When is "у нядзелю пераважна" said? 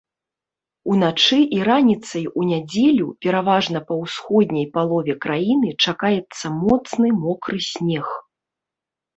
2.29-3.77